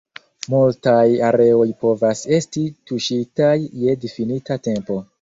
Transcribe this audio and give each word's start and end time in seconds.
Multaj 0.53 1.03
areoj 1.27 1.67
povas 1.85 2.25
esti 2.41 2.65
tuŝitaj 2.93 3.55
je 3.87 3.99
difinita 4.07 4.63
tempo. 4.75 5.03